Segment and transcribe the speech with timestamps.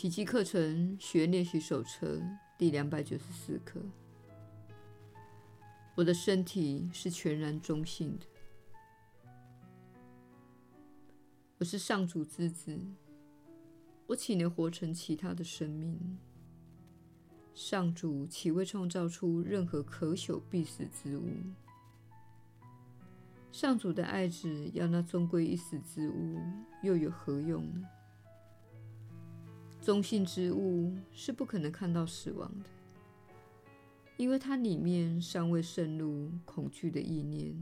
[0.00, 2.22] 奇迹课程学练习手册
[2.56, 3.78] 第两百九十四课。
[5.94, 8.24] 我的身体是全然中性的。
[11.58, 12.80] 我是上主之子，
[14.06, 16.18] 我岂能活成其他的生命？
[17.52, 21.28] 上主岂会创造出任何可朽必死之物？
[23.52, 26.38] 上主的爱子要那终归一死之物，
[26.82, 27.86] 又有何用呢？
[29.82, 32.68] 中性之物是不可能看到死亡的，
[34.18, 37.54] 因为它里面尚未渗入恐惧的意念，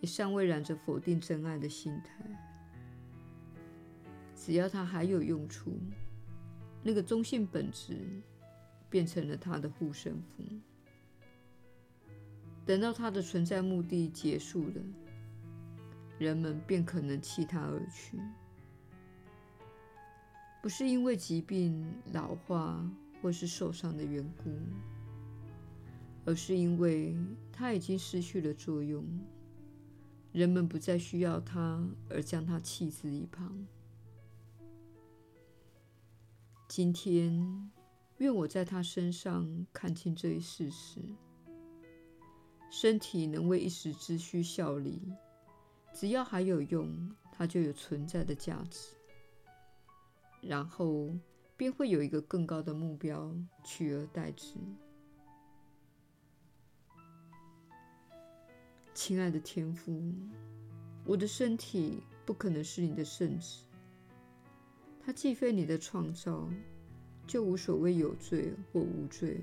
[0.00, 2.24] 也尚未染着否定真爱的心态。
[4.34, 5.78] 只要它还有用处，
[6.82, 7.96] 那个中性本质
[8.90, 10.42] 变成了它的护身符。
[12.66, 14.82] 等到它的存在目的结束了，
[16.18, 18.18] 人们便可能弃它而去。
[20.62, 22.88] 不是因为疾病、老化
[23.20, 24.50] 或是受伤的缘故，
[26.24, 27.16] 而是因为
[27.52, 29.04] 它已经失去了作用，
[30.30, 33.66] 人们不再需要它，而将它弃之一旁。
[36.68, 37.70] 今天，
[38.18, 41.00] 愿我在他身上看清这一事实：
[42.70, 45.02] 身体能为一时之需效力，
[45.92, 48.94] 只要还有用，它就有存在的价值。
[50.42, 51.16] 然后
[51.56, 53.32] 便会有一个更高的目标
[53.64, 54.56] 取而代之。
[58.92, 60.02] 亲爱的天父，
[61.04, 63.64] 我的身体不可能是你的圣子。
[65.00, 66.48] 它既非你的创造，
[67.26, 69.40] 就无所谓有罪或无罪，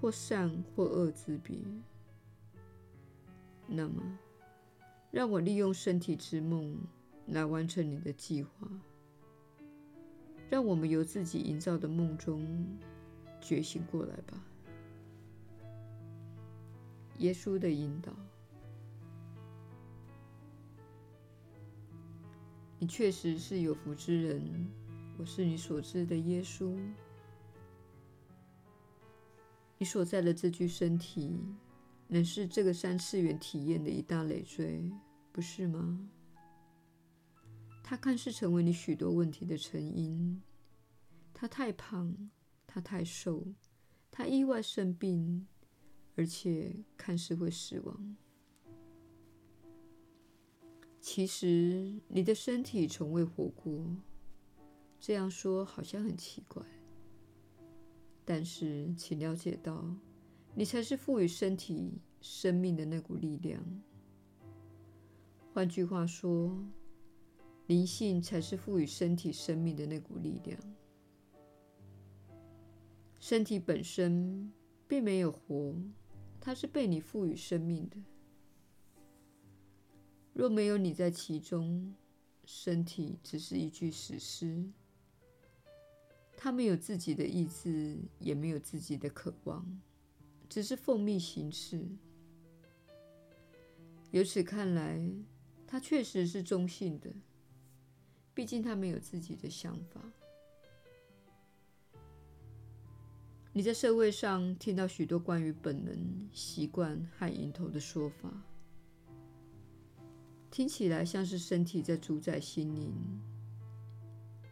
[0.00, 1.58] 或善或恶之别。
[3.66, 4.02] 那么，
[5.10, 6.78] 让我利用身体之梦
[7.26, 8.70] 来完成你的计划。
[10.48, 12.66] 让我们由自己营造的梦中
[13.40, 14.42] 觉醒过来吧。
[17.18, 18.12] 耶稣的引导。
[22.78, 24.70] 你确实是有福之人，
[25.18, 26.76] 我是你所知的耶稣。
[29.78, 31.40] 你所在的这具身体，
[32.06, 34.90] 能是这个三次元体验的一大累赘，
[35.32, 35.98] 不是吗？
[37.88, 40.42] 它看似成为你许多问题的成因。
[41.32, 42.30] 它太胖，
[42.66, 43.46] 它太瘦，
[44.10, 45.46] 它意外生病，
[46.16, 48.16] 而且看似会死亡。
[51.00, 53.86] 其实你的身体从未活过，
[54.98, 56.60] 这样说好像很奇怪。
[58.24, 59.94] 但是，请了解到，
[60.56, 63.62] 你才是赋予身体生命的那股力量。
[65.54, 66.58] 换句话说，
[67.66, 70.58] 灵性才是赋予身体生命的那股力量。
[73.18, 74.52] 身体本身
[74.86, 75.74] 并没有活，
[76.40, 77.96] 它是被你赋予生命的。
[80.32, 81.94] 若没有你在其中，
[82.44, 84.64] 身体只是一具死尸。
[86.36, 89.80] 它没有自己的意志，也没有自己的渴望，
[90.48, 91.84] 只是奉命行事。
[94.12, 95.10] 由此看来，
[95.66, 97.10] 它确实是中性的，
[98.36, 99.98] 毕竟他们有自己的想法。
[103.50, 108.30] 你在社会上听到许多关于本能、习惯和瘾头的说法。
[110.50, 112.92] 听起来像是身体在主宰心灵，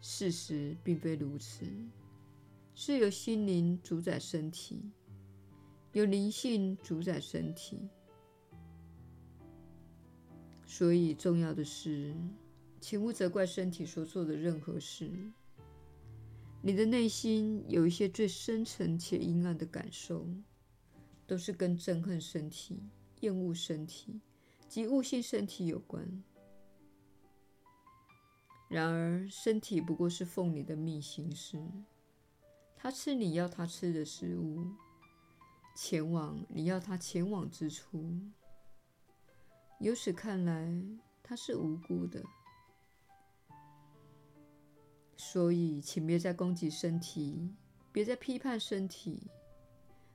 [0.00, 1.66] 事实并非如此，
[2.74, 4.90] 是由心灵主宰身体，
[5.92, 7.86] 由灵性主宰身体。
[10.64, 12.14] 所以重要的是，
[12.86, 15.10] 请勿责怪身体所做的任何事。
[16.62, 20.24] 你的内心有一些最深沉且阴暗的感受，
[21.26, 22.80] 都是跟憎恨身体、
[23.22, 24.20] 厌恶身体。
[24.68, 26.22] 及悟性身体有关。
[28.68, 31.60] 然而，身体不过是奉你的命行事，
[32.76, 34.64] 它吃你要它吃的食物，
[35.74, 38.08] 前往你要它前往之处。
[39.80, 40.72] 由此看来，
[41.20, 42.24] 它是无辜的。
[45.16, 47.50] 所以，请别再攻击身体，
[47.90, 49.22] 别再批判身体，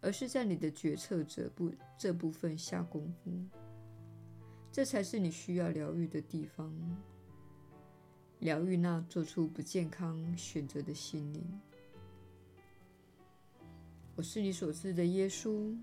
[0.00, 3.32] 而是在你的决策者部这部分下功夫。
[4.70, 6.72] 这才是你需要疗愈的地方，
[8.40, 11.44] 疗愈那做出不健康选择的心灵。
[14.16, 15.76] 我是你所知的耶稣，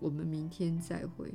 [0.00, 1.32] 我们明天再会。